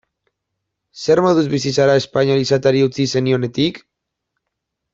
[1.01, 3.79] Zer moduz bizi zara espainol izateari utzi zenionetik?